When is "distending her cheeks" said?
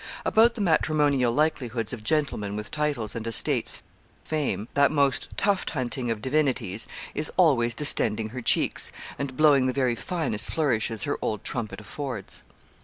7.75-8.91